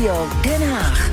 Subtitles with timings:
[0.00, 1.08] Studio Den Haag.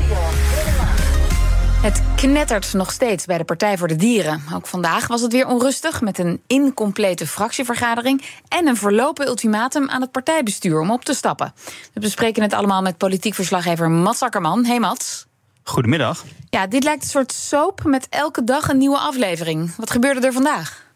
[1.82, 4.42] Het knettert nog steeds bij de Partij voor de Dieren.
[4.54, 10.02] Ook vandaag was het weer onrustig met een incomplete fractievergadering en een verlopen ultimatum aan
[10.02, 11.54] het partijbestuur om op te stappen.
[11.94, 14.66] We bespreken het allemaal met politiek verslaggever Mats Akkerman.
[14.66, 15.26] Hey Mats.
[15.64, 16.24] Goedemiddag.
[16.50, 19.76] Ja, dit lijkt een soort soap met elke dag een nieuwe aflevering.
[19.76, 20.87] Wat gebeurde er vandaag?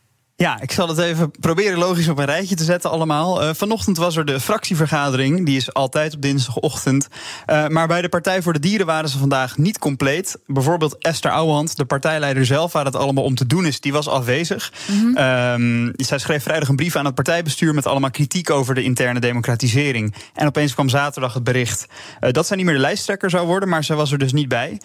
[0.41, 3.43] Ja, ik zal het even proberen logisch op een rijtje te zetten allemaal.
[3.43, 5.45] Uh, vanochtend was er de fractievergadering.
[5.45, 7.07] Die is altijd op dinsdagochtend.
[7.47, 10.37] Uh, maar bij de Partij voor de Dieren waren ze vandaag niet compleet.
[10.47, 12.71] Bijvoorbeeld Esther Ouwehand, de partijleider zelf...
[12.71, 14.71] waar het allemaal om te doen is, die was afwezig.
[14.87, 15.93] Mm -hmm.
[15.95, 17.73] zij schreef vrijdag een brief aan het partijbestuur...
[17.73, 20.15] met allemaal kritiek over de interne democratisering.
[20.33, 21.85] En opeens kwam zaterdag het bericht...
[22.21, 24.47] Uh, dat zij niet meer de lijsttrekker zou worden, maar zij was er dus niet
[24.47, 24.81] bij.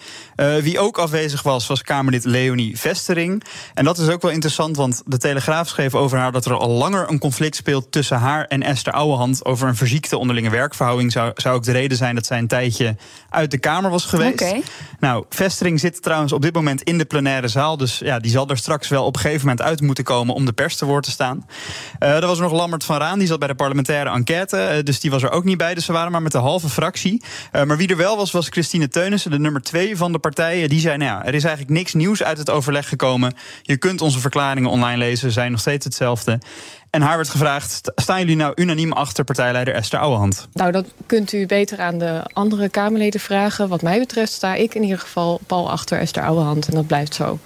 [0.61, 3.43] wie ook afwezig was, was Kamerlid Leonie Vestering.
[3.73, 6.53] En dat is ook wel interessant, want de Telegraaf Telegraaf schreef over haar dat er
[6.53, 11.11] al langer een conflict speelt tussen haar en Esther Ouwehand over een verziekte onderlinge werkverhouding.
[11.11, 12.95] Zou, zou ook de reden zijn dat zij een tijdje
[13.29, 14.41] uit de Kamer was geweest.
[14.41, 14.63] Okay.
[14.99, 17.77] Nou, Vestering zit trouwens op dit moment in de plenaire zaal.
[17.77, 20.45] Dus ja, die zal er straks wel op een gegeven moment uit moeten komen om
[20.45, 21.45] de pers te woord te staan.
[21.99, 24.75] Uh, er was nog Lambert van Raan, die zat bij de parlementaire enquête.
[24.77, 25.73] Uh, dus die was er ook niet bij.
[25.73, 27.23] Dus ze waren maar met de halve fractie.
[27.51, 30.69] Uh, maar wie er wel was, was Christine Teunissen, de nummer twee van de partijen.
[30.69, 33.33] Die zei: Nou ja, er is eigenlijk niks nieuws uit het overleg gekomen.
[33.61, 36.39] Je kunt onze verklaringen online lezen zijn nog steeds hetzelfde.
[36.89, 40.47] En haar werd gevraagd: staan jullie nou unaniem achter partijleider Esther Ouwehand?
[40.53, 43.67] Nou, dat kunt u beter aan de andere Kamerleden vragen.
[43.67, 46.67] Wat mij betreft sta ik in ieder geval pal achter Esther Ouwehand.
[46.67, 47.39] En dat blijft zo.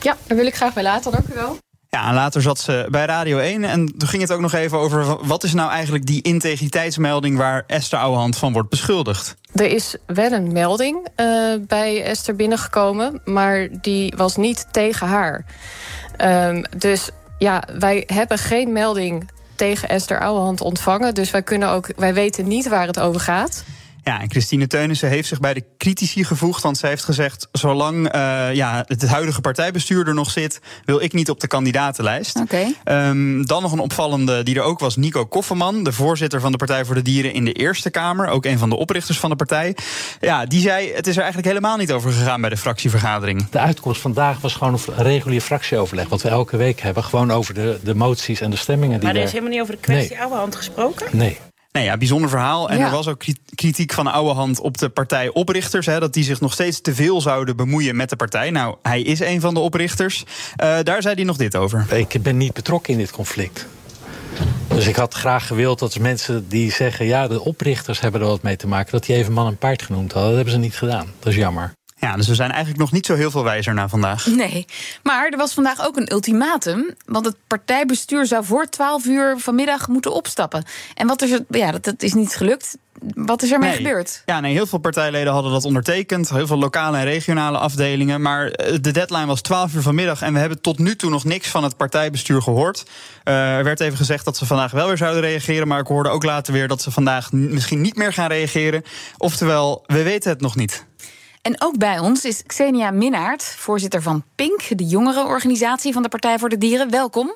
[0.00, 1.12] Ja, daar wil ik graag bij laten.
[1.12, 1.58] Dank u wel.
[1.90, 4.78] Ja, en later zat ze bij Radio 1 en toen ging het ook nog even
[4.78, 5.26] over...
[5.26, 9.36] wat is nou eigenlijk die integriteitsmelding waar Esther Ouwehand van wordt beschuldigd?
[9.52, 15.44] Er is wel een melding uh, bij Esther binnengekomen, maar die was niet tegen haar.
[16.24, 21.14] Um, dus ja, wij hebben geen melding tegen Esther Ouwehand ontvangen.
[21.14, 23.64] Dus wij, kunnen ook, wij weten niet waar het over gaat.
[24.10, 26.62] Ja, en Christine Teunissen heeft zich bij de critici gevoegd.
[26.62, 31.12] Want zij heeft gezegd: zolang uh, ja, het huidige partijbestuur er nog zit, wil ik
[31.12, 32.36] niet op de kandidatenlijst.
[32.36, 32.74] Okay.
[32.84, 36.58] Um, dan nog een opvallende die er ook was: Nico Kofferman, de voorzitter van de
[36.58, 38.28] Partij voor de Dieren in de Eerste Kamer.
[38.28, 39.76] Ook een van de oprichters van de partij.
[40.20, 43.48] Ja, die zei: het is er eigenlijk helemaal niet over gegaan bij de fractievergadering.
[43.50, 46.08] De uitkomst vandaag was gewoon een regulier fractieoverleg.
[46.08, 47.04] Wat we elke week hebben.
[47.04, 49.00] Gewoon over de, de moties en de stemmingen.
[49.00, 50.20] Die maar er is helemaal niet over de kwestie nee.
[50.20, 51.06] Ouwehand gesproken?
[51.10, 51.38] Nee.
[51.72, 52.70] Nee, ja, bijzonder verhaal.
[52.70, 52.84] En ja.
[52.84, 55.86] er was ook kritiek van de oude hand op de partijoprichters.
[55.86, 58.50] Hè, dat die zich nog steeds te veel zouden bemoeien met de partij.
[58.50, 60.24] Nou, hij is een van de oprichters.
[60.62, 61.86] Uh, daar zei hij nog dit over.
[61.92, 63.66] Ik ben niet betrokken in dit conflict.
[64.68, 67.06] Dus ik had graag gewild dat mensen die zeggen...
[67.06, 68.92] ja, de oprichters hebben er wat mee te maken...
[68.92, 70.28] dat die even man en paard genoemd hadden.
[70.28, 71.06] Dat hebben ze niet gedaan.
[71.18, 71.72] Dat is jammer.
[72.00, 74.26] Ja, dus we zijn eigenlijk nog niet zo heel veel wijzer na vandaag.
[74.26, 74.66] Nee,
[75.02, 76.94] maar er was vandaag ook een ultimatum.
[77.06, 80.64] Want het partijbestuur zou voor 12 uur vanmiddag moeten opstappen.
[80.94, 82.76] En wat is er, ja, dat, dat is niet gelukt.
[83.14, 83.76] Wat is ermee nee.
[83.76, 84.22] gebeurd?
[84.26, 86.30] Ja, nee, heel veel partijleden hadden dat ondertekend.
[86.30, 88.22] Heel veel lokale en regionale afdelingen.
[88.22, 88.50] Maar
[88.80, 90.22] de deadline was 12 uur vanmiddag.
[90.22, 92.84] En we hebben tot nu toe nog niks van het partijbestuur gehoord.
[93.24, 95.68] Uh, er werd even gezegd dat ze vandaag wel weer zouden reageren.
[95.68, 98.82] Maar ik hoorde ook later weer dat ze vandaag misschien niet meer gaan reageren.
[99.16, 100.88] Oftewel, we weten het nog niet.
[101.42, 106.38] En ook bij ons is Xenia Minnaert, voorzitter van PINK, de jongerenorganisatie van de Partij
[106.38, 106.90] voor de Dieren.
[106.90, 107.34] Welkom.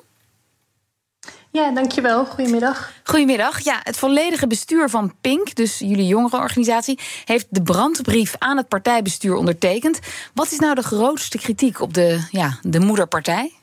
[1.51, 2.25] Ja, dankjewel.
[2.25, 2.91] Goedemiddag.
[3.03, 3.59] Goedemiddag.
[3.59, 9.35] Ja, het volledige bestuur van PINK, dus jullie jongerenorganisatie, heeft de brandbrief aan het partijbestuur
[9.35, 9.99] ondertekend.
[10.33, 13.53] Wat is nou de grootste kritiek op de, ja, de moederpartij?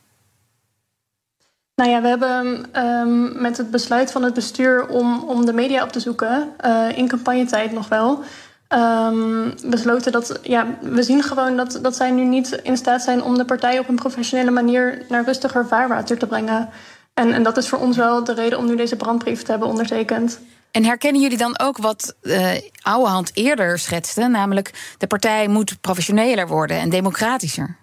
[1.75, 5.83] Nou ja, we hebben um, met het besluit van het bestuur om, om de media
[5.83, 8.23] op te zoeken, uh, in campagnetijd nog wel,
[8.69, 13.23] um, besloten dat ja, we zien gewoon dat, dat zij nu niet in staat zijn
[13.23, 16.69] om de partij op een professionele manier naar rustiger vaarwater te brengen.
[17.13, 19.69] En, en dat is voor ons wel de reden om nu deze brandbrief te hebben
[19.69, 20.39] ondertekend.
[20.71, 22.47] En herkennen jullie dan ook wat uh,
[22.81, 27.77] Ouwehand eerder schetste, namelijk de partij moet professioneler worden en democratischer?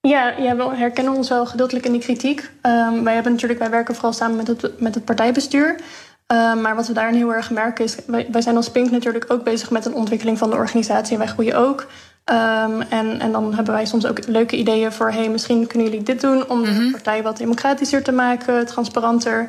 [0.00, 2.50] Ja, ja, we herkennen ons wel gedeeltelijk in die kritiek.
[2.62, 5.80] Um, wij, hebben natuurlijk, wij werken vooral samen met het, met het partijbestuur.
[6.32, 9.24] Uh, maar wat we daarin heel erg merken is, wij, wij, zijn als Pink natuurlijk
[9.32, 11.86] ook bezig met een ontwikkeling van de organisatie en wij groeien ook.
[12.30, 16.04] Um, en, en dan hebben wij soms ook leuke ideeën voor, hey, misschien kunnen jullie
[16.04, 16.84] dit doen om mm -hmm.
[16.84, 19.40] de partij wat democratischer te maken, transparanter.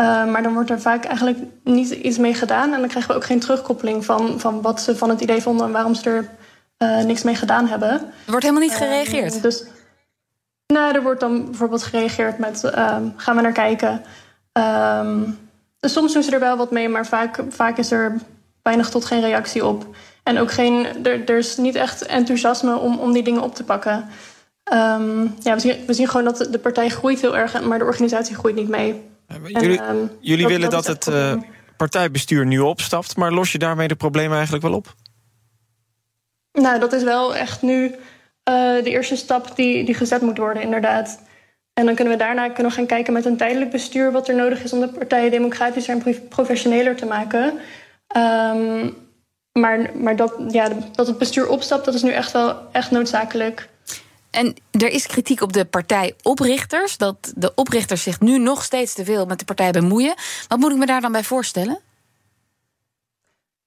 [0.00, 3.16] Uh, maar dan wordt er vaak eigenlijk niet iets mee gedaan en dan krijgen we
[3.16, 6.30] ook geen terugkoppeling van, van wat ze van het idee vonden en waarom ze er
[6.78, 7.90] uh, niks mee gedaan hebben.
[7.90, 9.42] Er wordt helemaal niet gereageerd.
[9.42, 9.64] Dus,
[10.66, 12.70] nou, er wordt dan bijvoorbeeld gereageerd met,
[13.16, 14.02] gaan we naar kijken.
[14.52, 15.36] Um, Dus
[15.90, 18.20] soms doen ze er wel wat mee, maar vaak, vaak is er
[18.62, 19.86] weinig tot geen reactie op.
[20.22, 23.64] En ook geen, er, er is niet echt enthousiasme om, om die dingen op te
[23.64, 24.08] pakken.
[24.72, 27.84] Um, ja, we, zien, we zien gewoon dat de partij groeit heel erg, maar de
[27.84, 29.10] organisatie groeit niet mee.
[29.46, 31.42] Jullie, en, um, jullie dat, willen dat, dat het uh,
[31.76, 33.16] partijbestuur nu opstapt.
[33.16, 34.94] Maar los je daarmee de problemen eigenlijk wel op?
[36.52, 37.94] Nou, dat is wel echt nu uh,
[38.82, 41.22] de eerste stap die, die gezet moet worden, inderdaad.
[41.74, 44.34] En dan kunnen we daarna kunnen we gaan kijken met een tijdelijk bestuur wat er
[44.34, 47.58] nodig is om de partijen democratischer en professioneler te maken.
[48.16, 48.96] Um,
[49.52, 53.68] maar maar dat, ja, dat het bestuur opstapt, dat is nu echt wel echt noodzakelijk.
[54.30, 56.96] En er is kritiek op de partijoprichters.
[56.96, 60.14] Dat de oprichters zich nu nog steeds te veel met de partij bemoeien.
[60.48, 61.78] Wat moet ik me daar dan bij voorstellen?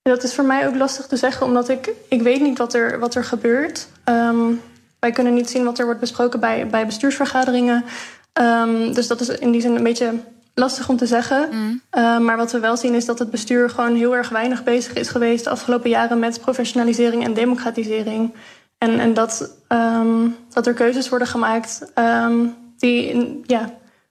[0.01, 2.99] Dat is voor mij ook lastig te zeggen, omdat ik, ik weet niet wat er,
[2.99, 3.87] wat er gebeurt.
[4.05, 4.61] Um,
[5.05, 7.85] wij kunnen niet zien wat er wordt besproken bij, bij bestuursvergaderingen.
[8.33, 10.13] Um, dus dat is in die zin een beetje
[10.53, 11.49] lastig om te zeggen.
[11.51, 11.81] Mm.
[11.97, 14.93] Uh, maar wat we wel zien is dat het bestuur gewoon heel erg weinig bezig
[14.93, 18.33] is geweest de afgelopen jaren met professionalisering en democratisering.
[18.77, 23.69] En, en dat, um, dat er keuzes worden gemaakt um, die, ja,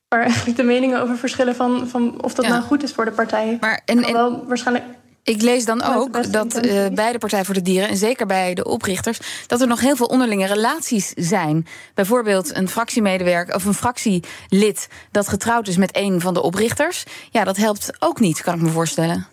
[0.09, 2.51] waar eigenlijk de meningen over verschillen van, van of dat ja.
[2.51, 3.57] nou goed is voor de partij.
[3.61, 4.87] Maar en, en wel waarschijnlijk
[5.25, 8.55] ik lees dan ook dat uh, bij de Partij voor de Dieren, en zeker bij
[8.55, 11.67] de oprichters, dat er nog heel veel onderlinge relaties zijn.
[11.95, 17.05] Bijvoorbeeld een fractiemedewerker of een fractielid dat getrouwd is met een van de oprichters.
[17.31, 19.27] Ja, dat helpt ook niet, kan ik me voorstellen.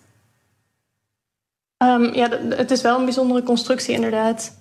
[1.84, 4.60] Um, ja, het is wel een bijzondere constructie, inderdaad.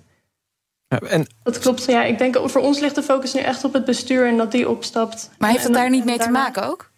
[0.87, 1.27] Ja, en...
[1.43, 1.85] Dat klopt.
[1.85, 4.51] Ja, ik denk voor ons ligt de focus nu echt op het bestuur en dat
[4.51, 5.29] die opstapt.
[5.37, 6.91] Maar heeft het daar niet mee te maken ook?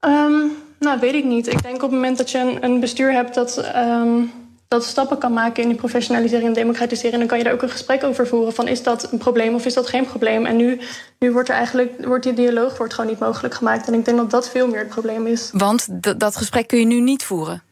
[0.00, 1.46] Um, nou, weet ik niet.
[1.46, 4.32] Ik denk op het moment dat je een, een bestuur hebt dat, um,
[4.68, 7.70] dat stappen kan maken in die professionalisering en democratisering, dan kan je daar ook een
[7.70, 10.46] gesprek over voeren van is dat een probleem of is dat geen probleem.
[10.46, 10.80] En nu,
[11.18, 13.86] nu wordt er eigenlijk wordt die dialoog wordt gewoon niet mogelijk gemaakt.
[13.86, 15.50] En ik denk dat dat veel meer het probleem is.
[15.52, 15.88] Want
[16.20, 17.62] dat gesprek kun je nu niet voeren?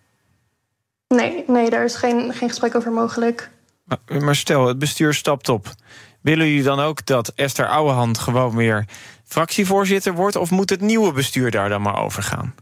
[1.08, 3.50] Nee, nee daar is geen, geen gesprek over mogelijk.
[3.84, 5.74] Maar, maar stel, het bestuur stapt op.
[6.20, 8.84] Willen jullie dan ook dat Esther Ouwehand gewoon weer
[9.24, 10.36] fractievoorzitter wordt?
[10.36, 12.54] Of moet het nieuwe bestuur daar dan maar over gaan?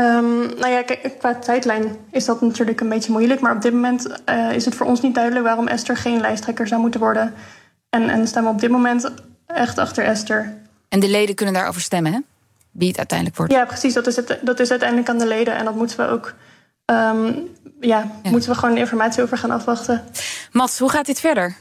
[0.00, 3.40] Um, nou ja, kijk, qua tijdlijn is dat natuurlijk een beetje moeilijk.
[3.40, 6.68] Maar op dit moment uh, is het voor ons niet duidelijk waarom Esther geen lijsttrekker
[6.68, 7.34] zou moeten worden.
[7.90, 9.10] En, en staan we op dit moment
[9.46, 10.54] echt achter Esther.
[10.88, 12.18] En de leden kunnen daarover stemmen, hè?
[12.70, 13.52] Wie het uiteindelijk wordt.
[13.52, 13.94] Ja, precies.
[13.94, 15.56] Dat is, het, dat is uiteindelijk aan de leden.
[15.56, 16.34] En dat moeten we ook.
[16.86, 17.48] Um,
[17.80, 20.04] ja, ja, moeten we gewoon informatie over gaan afwachten.
[20.52, 21.56] Mats, hoe gaat dit verder?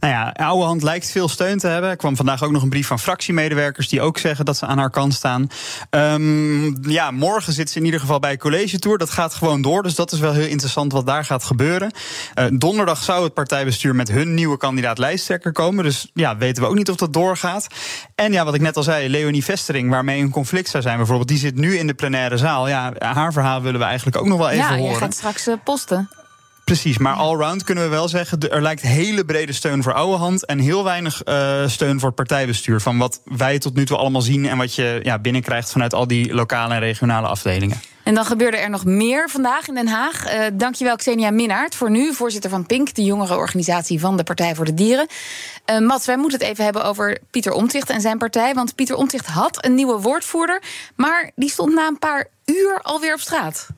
[0.00, 1.90] Nou ja, Ouwehand lijkt veel steun te hebben.
[1.90, 4.78] Er kwam vandaag ook nog een brief van fractiemedewerkers die ook zeggen dat ze aan
[4.78, 5.48] haar kant staan.
[5.90, 8.98] Um, ja, morgen zit ze in ieder geval bij college tour.
[8.98, 9.82] Dat gaat gewoon door.
[9.82, 11.92] Dus dat is wel heel interessant wat daar gaat gebeuren.
[12.34, 15.84] Uh, donderdag zou het partijbestuur met hun nieuwe kandidaat lijsttrekker komen.
[15.84, 17.66] Dus ja, weten we ook niet of dat doorgaat.
[18.14, 21.28] En ja, wat ik net al zei, Leonie Vestering, waarmee een conflict zou zijn bijvoorbeeld,
[21.28, 22.68] die zit nu in de plenaire zaal.
[22.68, 24.84] Ja, haar verhaal willen we eigenlijk ook nog wel even horen.
[24.84, 26.08] Ja, je gaat straks uh, posten.
[26.70, 28.50] Precies, maar allround kunnen we wel zeggen...
[28.50, 30.46] er lijkt hele brede steun voor Ouwehand...
[30.46, 32.80] en heel weinig uh, steun voor het partijbestuur...
[32.80, 34.46] van wat wij tot nu toe allemaal zien...
[34.46, 37.80] en wat je ja, binnenkrijgt vanuit al die lokale en regionale afdelingen.
[38.02, 40.34] En dan gebeurde er nog meer vandaag in Den Haag.
[40.34, 42.94] Uh, dankjewel Xenia Minnaert voor nu, voorzitter van PINK...
[42.94, 45.06] de jongere organisatie van de Partij voor de Dieren.
[45.70, 48.54] Uh, Mats, wij moeten het even hebben over Pieter Omtzigt en zijn partij...
[48.54, 50.62] want Pieter Omtzigt had een nieuwe woordvoerder...
[50.96, 53.68] maar die stond na een paar uur alweer op straat.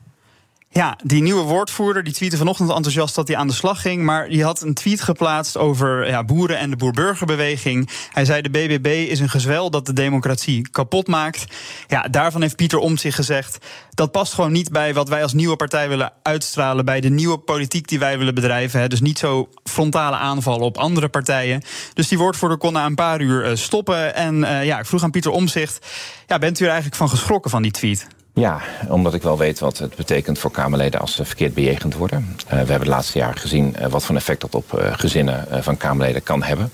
[0.73, 4.03] Ja, die nieuwe woordvoerder die tweette vanochtend enthousiast dat hij aan de slag ging.
[4.03, 7.89] Maar die had een tweet geplaatst over ja, boeren en de boerburgerbeweging.
[8.11, 11.45] Hij zei: De BBB is een gezwel dat de democratie kapot maakt.
[11.87, 13.57] Ja, daarvan heeft Pieter Omt zich gezegd.
[13.89, 16.85] Dat past gewoon niet bij wat wij als nieuwe partij willen uitstralen.
[16.85, 18.79] Bij de nieuwe politiek die wij willen bedrijven.
[18.79, 18.87] Hè.
[18.87, 21.61] Dus niet zo frontale aanvallen op andere partijen.
[21.93, 24.15] Dus die woordvoerder kon na een paar uur uh, stoppen.
[24.15, 25.85] En uh, ja, ik vroeg aan Pieter Omzicht:
[26.27, 28.07] ja, Bent u er eigenlijk van geschrokken van die tweet?
[28.35, 32.35] Ja, omdat ik wel weet wat het betekent voor Kamerleden als ze verkeerd bejegend worden.
[32.45, 35.63] Uh, we hebben de laatste jaren gezien uh, wat voor effect dat op uh, gezinnen
[35.63, 36.71] van Kamerleden kan hebben.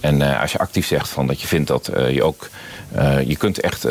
[0.00, 2.48] En als je actief zegt van dat je vindt dat je ook.
[3.26, 3.86] je kunt echt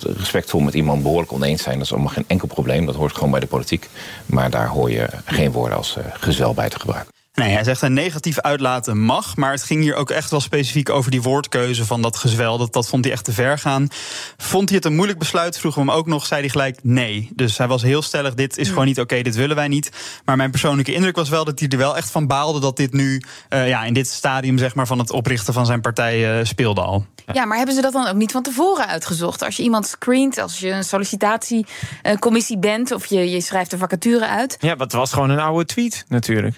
[0.00, 1.76] respectvol met iemand behoorlijk oneens zijn.
[1.76, 2.86] Dat is allemaal geen enkel probleem.
[2.86, 3.88] Dat hoort gewoon bij de politiek.
[4.26, 7.21] Maar daar hoor je geen woorden als gezwel bij te gebruiken.
[7.34, 9.36] Nee, hij zegt een negatief uitlaten mag.
[9.36, 12.58] Maar het ging hier ook echt wel specifiek over die woordkeuze van dat gezwel.
[12.58, 13.88] Dat, dat vond hij echt te ver gaan.
[14.36, 15.58] Vond hij het een moeilijk besluit?
[15.58, 16.26] Vroegen we hem ook nog.
[16.26, 17.30] Zei hij gelijk nee.
[17.34, 18.34] Dus hij was heel stellig.
[18.34, 19.22] Dit is gewoon niet oké.
[19.22, 19.90] dit willen wij niet.
[20.24, 22.60] Maar mijn persoonlijke indruk was wel dat hij er wel echt van baalde.
[22.60, 25.80] dat dit nu uh, ja, in dit stadium zeg maar, van het oprichten van zijn
[25.80, 27.06] partij uh, speelde al.
[27.32, 27.44] Ja.
[27.44, 29.42] maar hebben ze dat dan ook niet van tevoren uitgezocht?
[29.42, 32.90] Als je iemand screent, als je een sollicitatiecommissie bent.
[32.90, 34.56] of je, je schrijft een vacature uit.
[34.60, 36.56] Ja, wat was gewoon een oude tweet natuurlijk.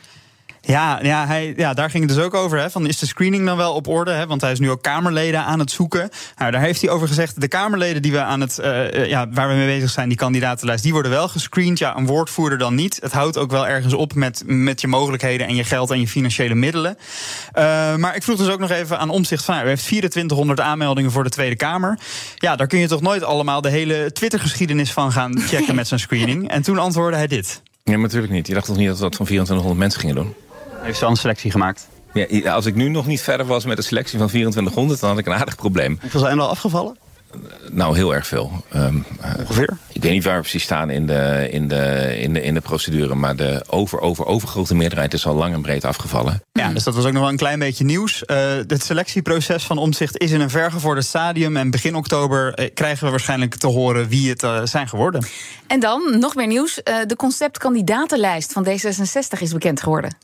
[0.67, 2.59] Ja, ja, hij, ja, daar ging het dus ook over.
[2.59, 4.11] Hè, van is de screening dan wel op orde?
[4.11, 6.11] Hè, want hij is nu ook Kamerleden aan het zoeken.
[6.39, 9.49] Nou, daar heeft hij over gezegd: de Kamerleden die we aan het, uh, ja, waar
[9.49, 11.79] we mee bezig zijn, die kandidatenlijst, die worden wel gescreend.
[11.79, 12.99] Ja, een woordvoerder dan niet.
[13.03, 16.09] Het houdt ook wel ergens op met, met je mogelijkheden en je geld en je
[16.09, 16.97] financiële middelen.
[17.55, 21.11] Uh, maar ik vroeg dus ook nog even aan omzicht van: u heeft 2400 aanmeldingen
[21.11, 21.99] voor de Tweede Kamer.
[22.37, 26.01] Ja, daar kun je toch nooit allemaal de hele Twitter-geschiedenis van gaan checken met zijn
[26.01, 26.49] screening.
[26.49, 27.63] En toen antwoordde hij dit.
[27.85, 28.47] Ja, natuurlijk niet.
[28.47, 30.35] Je dacht toch niet dat we dat van 2400 mensen gingen doen?
[30.85, 31.89] Heeft ze al een selectie gemaakt?
[32.13, 35.19] Ja, als ik nu nog niet verder was met de selectie van 2400, dan had
[35.19, 35.99] ik een aardig probleem.
[36.01, 36.97] Hoeveel zijn er al afgevallen?
[37.71, 38.65] Nou, heel erg veel.
[38.75, 39.05] Um,
[39.39, 39.77] Ongeveer?
[39.93, 42.61] Ik weet niet waar we precies staan in de, in de, in de, in de
[42.61, 43.15] procedure.
[43.15, 46.43] Maar de over, over, overgrote meerderheid is al lang en breed afgevallen.
[46.53, 48.23] Ja, dus dat was ook nog wel een klein beetje nieuws.
[48.27, 48.37] Uh,
[48.67, 51.57] het selectieproces van Omzicht is in een vergevorderd stadium.
[51.57, 55.27] En begin oktober uh, krijgen we waarschijnlijk te horen wie het uh, zijn geworden.
[55.67, 56.81] En dan, nog meer nieuws.
[57.07, 60.17] de conceptkandidatenlijst van D66 is bekend geworden.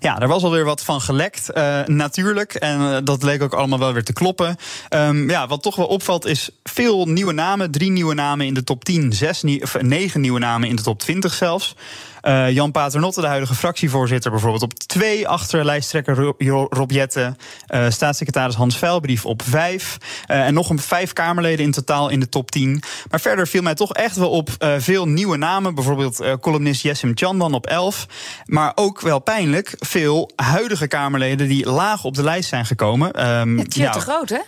[0.00, 2.54] Ja, er was alweer wat van gelekt, uh, natuurlijk.
[2.54, 4.56] En uh, dat leek ook allemaal wel weer te kloppen.
[4.94, 7.70] Um, ja, wat toch wel opvalt is veel nieuwe namen.
[7.70, 10.82] Drie nieuwe namen in de top 10, zes nie of negen nieuwe namen in de
[10.82, 11.74] top 20 zelfs.
[12.22, 15.28] Uh, Jan Paternotte, de huidige fractievoorzitter, bijvoorbeeld op twee.
[15.28, 16.34] Achter lijsttrekker
[16.70, 17.36] Rob Jette,
[17.74, 19.96] uh, staatssecretaris Hans Veilbrief op vijf.
[20.30, 22.82] Uh, en nog een vijf Kamerleden in totaal in de top 10.
[23.10, 25.74] Maar verder viel mij toch echt wel op veel nieuwe namen.
[25.74, 28.06] Bijvoorbeeld columnist Jessim Chandan op 11.
[28.44, 33.30] Maar ook wel pijnlijk veel huidige Kamerleden die laag op de lijst zijn gekomen.
[33.30, 34.40] Um, het is ja, te groot, hè?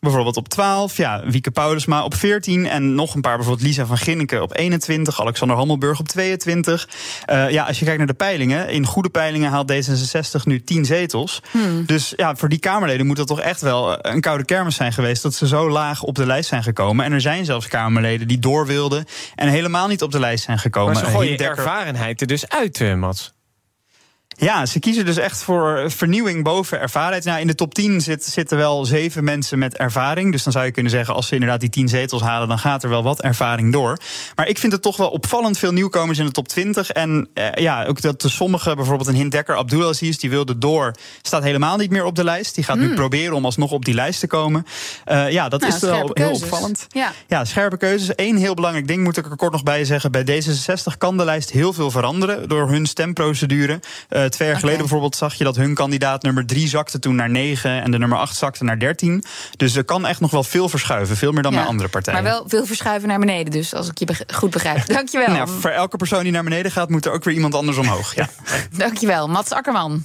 [0.00, 2.66] Bijvoorbeeld op 12, ja, Wieke Paulusma op 14.
[2.66, 5.20] En nog een paar, bijvoorbeeld Lisa van Ginneke op 21.
[5.20, 6.88] Alexander Hammelburg op 22.
[7.30, 8.68] Uh, ja, als je kijkt naar de peilingen.
[8.68, 11.42] In goede peilingen haalt D66 nu 10 zetels.
[11.50, 11.86] Hmm.
[11.86, 15.22] Dus ja, voor die Kamerleden moet dat toch echt wel een koude kermis zijn geweest.
[15.22, 17.04] Dat ze zo laag op de lijst zijn gekomen.
[17.04, 19.04] En er zijn zelfs Kamerleden die door wilden.
[19.34, 20.92] En helemaal niet op de lijst zijn gekomen.
[20.92, 23.36] Maar ze gooien ervarenheid er dus uit, uh, Mats.
[24.40, 27.24] Ja, ze kiezen dus echt voor vernieuwing boven ervaring.
[27.24, 30.32] Nou, in de top 10 zit, zitten wel zeven mensen met ervaring.
[30.32, 32.82] Dus dan zou je kunnen zeggen, als ze inderdaad die 10 zetels halen, dan gaat
[32.82, 33.98] er wel wat ervaring door.
[34.34, 36.90] Maar ik vind het toch wel opvallend veel nieuwkomers in de top 20.
[36.90, 41.42] En eh, ja, ook dat de sommige, bijvoorbeeld een Hindekker Abdulaziz, die wilde door, staat
[41.42, 42.54] helemaal niet meer op de lijst.
[42.54, 42.94] Die gaat nu hmm.
[42.94, 44.66] proberen om alsnog op die lijst te komen.
[45.06, 46.86] Uh, ja, dat nou, is wel heel opvallend.
[46.88, 47.12] Ja.
[47.26, 48.12] ja, scherpe keuzes.
[48.16, 50.12] Eén heel belangrijk ding moet ik er kort nog bij zeggen.
[50.12, 53.80] Bij D66 kan de lijst heel veel veranderen door hun stemprocedure.
[54.10, 57.30] Uh, twee jaar geleden bijvoorbeeld zag je dat hun kandidaat nummer 3 zakte toen naar
[57.30, 59.24] 9 en de nummer 8 zakte naar 13.
[59.56, 62.22] Dus er kan echt nog wel veel verschuiven, veel meer dan bij andere partijen.
[62.22, 64.86] Maar wel veel verschuiven naar beneden, dus als ik je goed begrijp.
[64.94, 65.28] Dankjewel.
[65.28, 68.14] Nou, voor elke persoon die naar beneden gaat, moet er ook weer iemand anders omhoog.
[68.14, 68.28] Ja.
[68.76, 70.04] Dankjewel, Mats Akkerman.